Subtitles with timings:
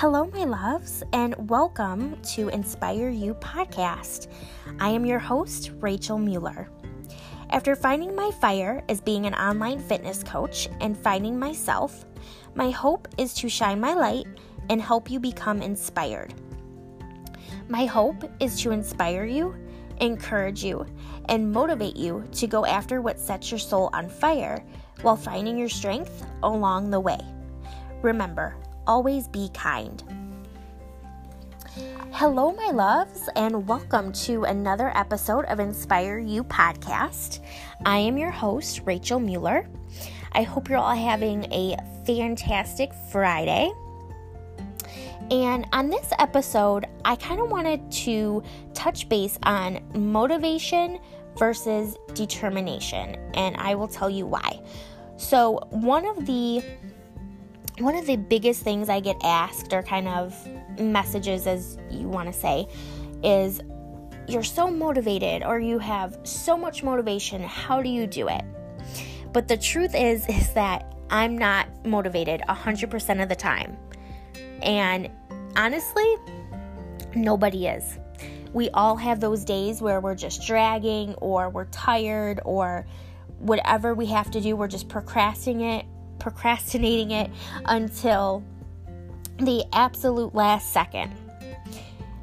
[0.00, 4.28] Hello, my loves, and welcome to Inspire You podcast.
[4.78, 6.70] I am your host, Rachel Mueller.
[7.50, 12.04] After finding my fire as being an online fitness coach and finding myself,
[12.54, 14.28] my hope is to shine my light
[14.70, 16.32] and help you become inspired.
[17.68, 19.52] My hope is to inspire you,
[20.00, 20.86] encourage you,
[21.28, 24.64] and motivate you to go after what sets your soul on fire
[25.02, 27.18] while finding your strength along the way.
[28.00, 28.54] Remember,
[28.88, 30.02] always be kind.
[32.10, 37.40] Hello, my loves, and welcome to another episode of Inspire You podcast.
[37.84, 39.68] I am your host, Rachel Mueller.
[40.32, 43.70] I hope you're all having a fantastic Friday.
[45.30, 48.42] And on this episode, I kind of wanted to
[48.72, 50.98] touch base on motivation
[51.36, 54.62] versus determination, and I will tell you why.
[55.18, 56.62] So, one of the
[57.80, 60.34] one of the biggest things I get asked, or kind of
[60.78, 62.66] messages as you want to say,
[63.22, 63.60] is
[64.26, 67.42] you're so motivated or you have so much motivation.
[67.42, 68.44] How do you do it?
[69.32, 73.76] But the truth is, is that I'm not motivated 100% of the time.
[74.62, 75.08] And
[75.56, 76.16] honestly,
[77.14, 77.98] nobody is.
[78.52, 82.86] We all have those days where we're just dragging or we're tired or
[83.38, 85.86] whatever we have to do, we're just procrastinating it
[86.18, 87.30] procrastinating it
[87.66, 88.42] until
[89.38, 91.12] the absolute last second.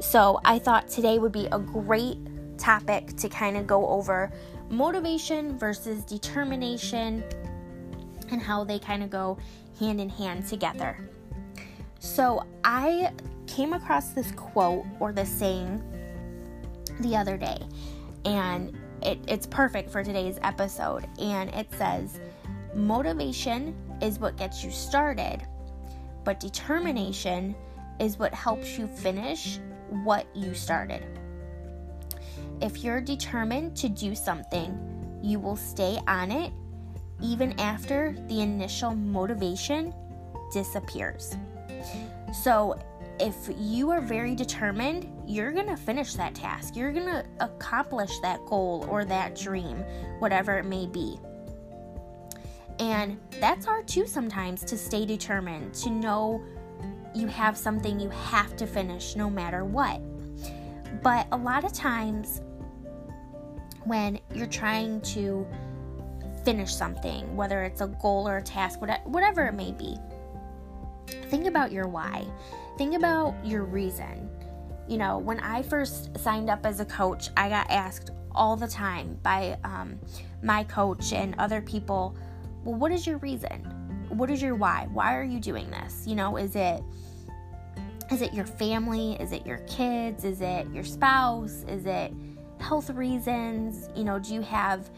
[0.00, 2.18] So, I thought today would be a great
[2.56, 4.32] topic to kind of go over
[4.70, 7.24] motivation versus determination
[8.30, 9.38] and how they kind of go
[9.78, 11.08] hand in hand together.
[11.98, 13.12] So, I
[13.46, 15.82] came across this quote or this saying
[17.00, 17.58] the other day,
[18.24, 21.06] and it, it's perfect for today's episode.
[21.18, 22.20] And it says,
[22.74, 25.46] Motivation is what gets you started,
[26.24, 27.54] but determination
[27.98, 29.58] is what helps you finish
[30.04, 31.04] what you started.
[32.60, 36.52] If you're determined to do something, you will stay on it
[37.20, 39.92] even after the initial motivation
[40.52, 41.36] disappears.
[42.32, 42.78] So,
[43.20, 46.76] if you are very determined, you're going to finish that task.
[46.76, 49.78] You're going to accomplish that goal or that dream,
[50.20, 51.18] whatever it may be.
[52.78, 56.42] And that's hard too sometimes to stay determined, to know
[57.14, 60.00] you have something you have to finish no matter what.
[61.02, 62.40] But a lot of times,
[63.84, 65.46] when you're trying to
[66.44, 69.96] finish something, whether it's a goal or a task, whatever it may be,
[71.28, 72.26] think about your why.
[72.76, 74.30] Think about your reason.
[74.86, 78.68] You know, when I first signed up as a coach, I got asked all the
[78.68, 79.98] time by um,
[80.42, 82.16] my coach and other people
[82.64, 83.62] well, what is your reason?
[84.08, 84.88] What is your why?
[84.92, 86.06] Why are you doing this?
[86.06, 86.82] You know, is it
[88.10, 89.16] is it your family?
[89.20, 90.24] Is it your kids?
[90.24, 91.64] Is it your spouse?
[91.68, 92.12] Is it
[92.58, 93.90] health reasons?
[93.94, 94.90] You know, do you have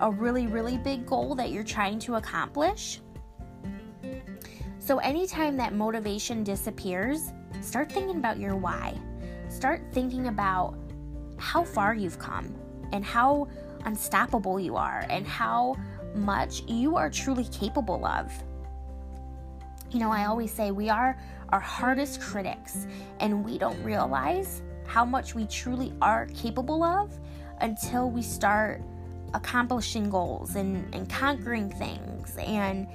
[0.00, 3.00] a really, really big goal that you're trying to accomplish?
[4.80, 8.98] So, anytime that motivation disappears, start thinking about your why.
[9.48, 10.76] Start thinking about
[11.38, 12.54] how far you've come
[12.92, 13.48] and how
[13.84, 15.76] unstoppable you are and how
[16.14, 18.32] much you are truly capable of.
[19.90, 21.16] You know, I always say we are
[21.50, 22.86] our hardest critics,
[23.20, 27.16] and we don't realize how much we truly are capable of
[27.60, 28.82] until we start
[29.34, 32.36] accomplishing goals and, and conquering things.
[32.38, 32.88] And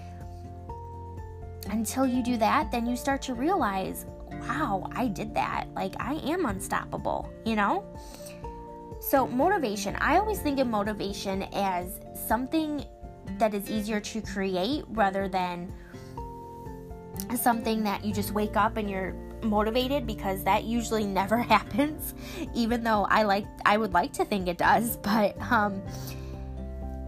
[1.69, 5.67] until you do that, then you start to realize, wow, I did that.
[5.75, 7.85] Like, I am unstoppable, you know?
[8.99, 12.85] So, motivation, I always think of motivation as something
[13.37, 15.71] that is easier to create rather than
[17.35, 19.13] something that you just wake up and you're
[19.43, 22.13] motivated because that usually never happens
[22.53, 25.81] even though I like I would like to think it does but um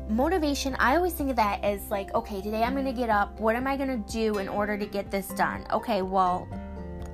[0.10, 3.40] motivation I always think of that as like okay today I'm going to get up
[3.40, 5.66] what am I going to do in order to get this done?
[5.72, 6.48] Okay well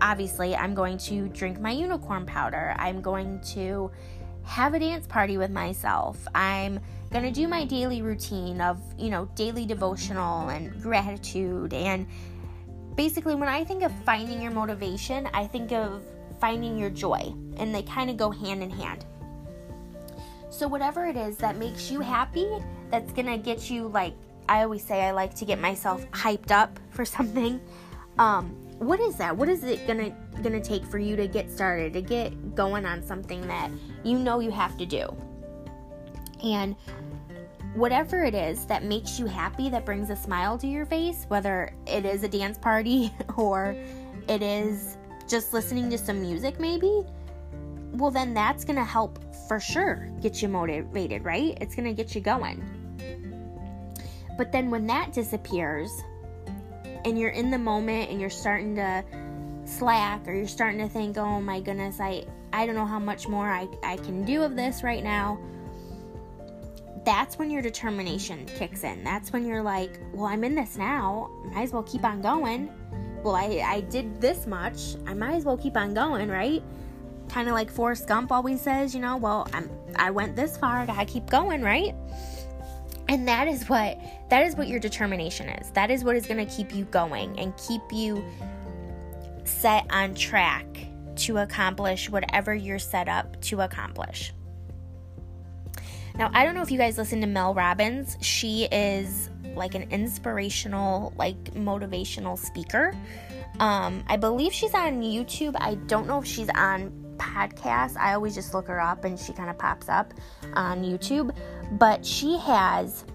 [0.01, 3.91] obviously I'm going to drink my unicorn powder I'm going to
[4.47, 6.79] have a dance party with myself I'm
[7.11, 11.73] gonna do my daily routine of, you know, daily devotional and gratitude.
[11.73, 12.07] And
[12.95, 16.01] basically, when I think of finding your motivation, I think of
[16.39, 19.05] finding your joy, and they kind of go hand in hand.
[20.49, 22.47] So, whatever it is that makes you happy,
[22.89, 24.15] that's gonna get you, like,
[24.49, 27.59] I always say, I like to get myself hyped up for something.
[28.17, 28.49] Um,
[28.79, 29.35] what is that?
[29.35, 29.85] What is it
[30.37, 33.69] gonna gonna take for you to get started, to get going on something that
[34.03, 35.15] you know you have to do?
[36.43, 36.75] And
[37.73, 41.73] whatever it is that makes you happy, that brings a smile to your face, whether
[41.85, 43.75] it is a dance party or
[44.27, 44.97] it is
[45.27, 47.03] just listening to some music, maybe,
[47.93, 51.57] well, then that's going to help for sure get you motivated, right?
[51.61, 52.63] It's going to get you going.
[54.37, 55.91] But then when that disappears
[57.05, 59.03] and you're in the moment and you're starting to
[59.67, 63.27] slack or you're starting to think, oh my goodness, I, I don't know how much
[63.27, 65.39] more I, I can do of this right now.
[67.05, 69.03] That's when your determination kicks in.
[69.03, 71.29] That's when you're like, well, I'm in this now.
[71.53, 72.69] Might as well keep on going.
[73.23, 74.95] Well, I, I did this much.
[75.05, 76.61] I might as well keep on going, right?
[77.29, 80.79] Kind of like Forrest Gump always says, you know, well, I'm I went this far,
[80.79, 81.93] I gotta keep going, right?
[83.09, 83.97] And that is what
[84.29, 85.69] that is what your determination is.
[85.71, 88.23] That is what is going to keep you going and keep you
[89.47, 90.65] set on track
[91.17, 94.33] to accomplish whatever you're set up to accomplish.
[96.17, 98.17] Now, I don't know if you guys listen to Mel Robbins.
[98.21, 102.94] She is like an inspirational, like motivational speaker.
[103.59, 105.55] Um, I believe she's on YouTube.
[105.59, 107.97] I don't know if she's on podcast.
[107.97, 110.13] I always just look her up and she kind of pops up
[110.53, 111.35] on YouTube.
[111.73, 113.05] But she has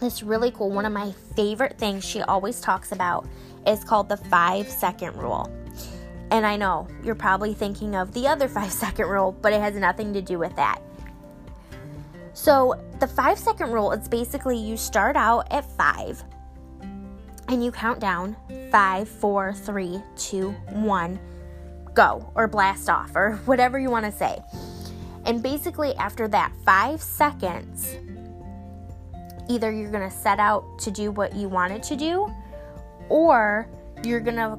[0.00, 3.26] this really cool, one of my favorite things she always talks about
[3.66, 5.50] is called the five second rule.
[6.30, 9.74] And I know you're probably thinking of the other five second rule, but it has
[9.74, 10.80] nothing to do with that.
[12.34, 16.22] So, the five second rule is basically you start out at five
[17.48, 18.36] and you count down
[18.70, 21.18] five, four, three, two, one,
[21.94, 24.38] go, or blast off, or whatever you want to say.
[25.24, 27.96] And basically, after that five seconds,
[29.48, 32.32] either you're going to set out to do what you wanted to do,
[33.08, 33.68] or
[34.04, 34.58] you're going to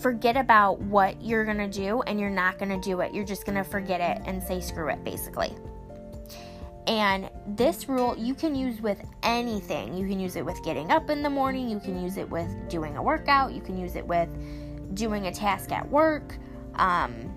[0.00, 3.14] forget about what you're going to do and you're not going to do it.
[3.14, 5.54] You're just going to forget it and say screw it, basically.
[6.86, 9.96] And this rule you can use with anything.
[9.96, 12.68] You can use it with getting up in the morning, you can use it with
[12.68, 14.28] doing a workout, you can use it with
[14.94, 16.36] doing a task at work.
[16.74, 17.34] Um,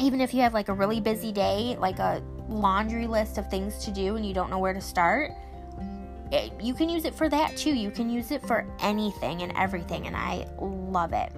[0.00, 3.84] even if you have like a really busy day, like a laundry list of things
[3.84, 5.32] to do and you don't know where to start,
[6.30, 7.74] it, you can use it for that too.
[7.74, 11.32] You can use it for anything and everything, and I love it.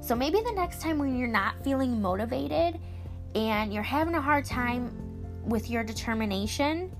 [0.00, 2.80] So maybe the next time when you're not feeling motivated
[3.34, 4.92] and you're having a hard time
[5.44, 6.94] with your determination,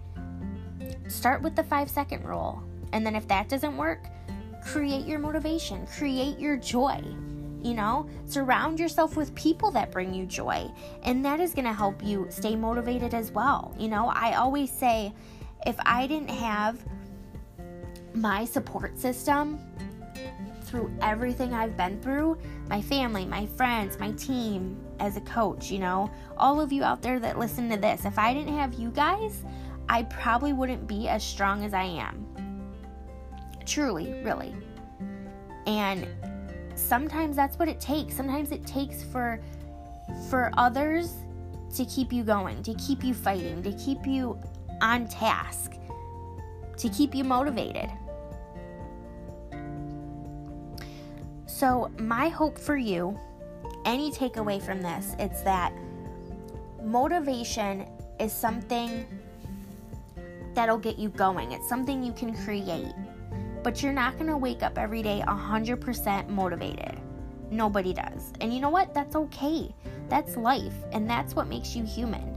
[1.09, 2.63] start with the five second rule.
[2.93, 4.07] And then if that doesn't work,
[4.65, 7.03] create your motivation, create your joy.
[7.63, 10.71] You know, surround yourself with people that bring you joy,
[11.03, 13.75] and that is going to help you stay motivated as well.
[13.79, 15.13] You know, I always say
[15.67, 16.79] if I didn't have
[18.15, 19.59] my support system
[20.63, 25.79] through everything I've been through, my family, my friends, my team, as a coach, you
[25.79, 28.91] know, all of you out there that listen to this, if I didn't have you
[28.91, 29.45] guys,
[29.89, 32.27] I probably wouldn't be as strong as I am.
[33.67, 34.55] Truly, really.
[35.67, 36.07] And
[36.75, 38.15] sometimes that's what it takes.
[38.15, 39.41] Sometimes it takes for
[40.29, 41.15] for others
[41.77, 44.41] to keep you going, to keep you fighting, to keep you
[44.81, 45.75] on task,
[46.77, 47.91] to keep you motivated.
[51.47, 53.19] So, my hope for you,
[53.85, 55.73] any takeaway from this, it's that
[56.83, 57.87] motivation
[58.19, 59.07] is something
[60.55, 61.53] that'll get you going.
[61.53, 62.95] It's something you can create.
[63.63, 66.99] But you're not going to wake up every day 100% motivated.
[67.51, 68.33] Nobody does.
[68.41, 68.95] And you know what?
[68.95, 69.75] That's okay.
[70.09, 70.75] That's life.
[70.93, 72.30] And that's what makes you human.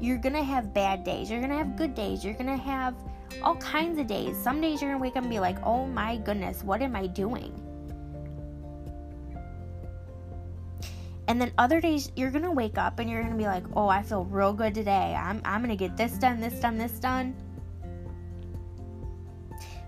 [0.00, 1.30] You're to have bad days.
[1.30, 2.24] You're to have good days.
[2.24, 2.94] You're to have
[3.42, 4.36] all kinds of days.
[4.36, 7.06] Some days you're to wake up and be like, oh my goodness, what am I
[7.06, 7.52] doing?
[11.28, 14.02] And then other days you're to wake up and you're to be like, "Oh, I
[14.02, 15.14] feel real good today.
[15.14, 17.36] I'm I'm to get this done, this done, this done."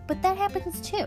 [0.07, 1.07] But that happens too.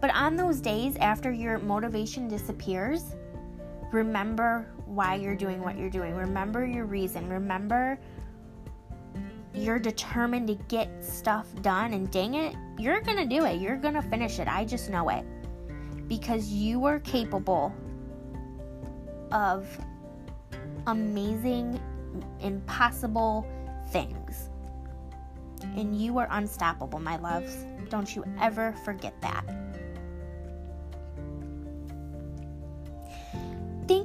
[0.00, 3.14] But on those days after your motivation disappears,
[3.92, 6.14] remember why you're doing what you're doing.
[6.14, 7.28] Remember your reason.
[7.28, 7.98] Remember
[9.54, 13.60] you're determined to get stuff done and dang it, you're going to do it.
[13.60, 14.48] You're going to finish it.
[14.48, 15.24] I just know it.
[16.08, 17.74] Because you are capable
[19.30, 19.66] of
[20.86, 21.80] amazing,
[22.40, 23.46] impossible
[23.90, 24.48] things.
[25.76, 27.64] And you are unstoppable, my loves.
[27.88, 29.44] Don't you ever forget that.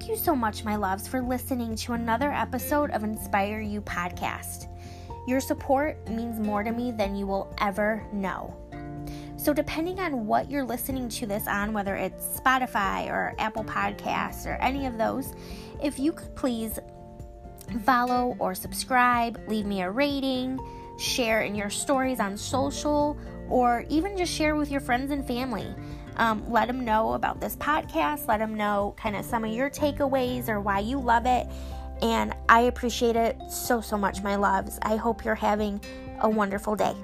[0.07, 4.69] Thank you so much, my loves, for listening to another episode of Inspire You podcast.
[5.27, 8.55] Your support means more to me than you will ever know.
[9.35, 14.45] So, depending on what you're listening to this on, whether it's Spotify or Apple Podcasts
[14.45, 15.33] or any of those,
[15.83, 16.79] if you could please
[17.83, 20.57] follow or subscribe, leave me a rating,
[20.97, 23.17] share in your stories on social,
[23.49, 25.67] or even just share with your friends and family.
[26.17, 28.27] Um, let them know about this podcast.
[28.27, 31.47] Let them know kind of some of your takeaways or why you love it.
[32.01, 34.77] And I appreciate it so, so much, my loves.
[34.81, 35.81] I hope you're having
[36.19, 36.95] a wonderful day.